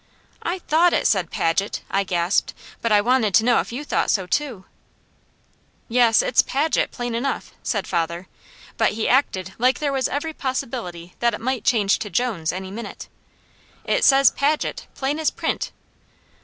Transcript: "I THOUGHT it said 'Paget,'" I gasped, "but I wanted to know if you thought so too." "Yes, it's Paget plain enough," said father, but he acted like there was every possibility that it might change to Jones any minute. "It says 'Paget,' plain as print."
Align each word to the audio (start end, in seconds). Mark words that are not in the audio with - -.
"I 0.41 0.57
THOUGHT 0.57 0.93
it 0.93 1.05
said 1.05 1.29
'Paget,'" 1.29 1.83
I 1.91 2.03
gasped, 2.03 2.55
"but 2.81 2.91
I 2.91 3.01
wanted 3.01 3.35
to 3.35 3.43
know 3.45 3.59
if 3.59 3.71
you 3.71 3.83
thought 3.85 4.09
so 4.09 4.25
too." 4.25 4.65
"Yes, 5.87 6.23
it's 6.23 6.41
Paget 6.41 6.89
plain 6.89 7.13
enough," 7.13 7.53
said 7.61 7.85
father, 7.85 8.27
but 8.77 8.93
he 8.93 9.07
acted 9.07 9.53
like 9.59 9.77
there 9.77 9.93
was 9.93 10.07
every 10.09 10.33
possibility 10.33 11.13
that 11.19 11.35
it 11.35 11.39
might 11.39 11.63
change 11.63 11.99
to 11.99 12.09
Jones 12.09 12.51
any 12.51 12.71
minute. 12.71 13.09
"It 13.85 14.03
says 14.03 14.31
'Paget,' 14.31 14.87
plain 14.95 15.19
as 15.19 15.29
print." 15.29 15.71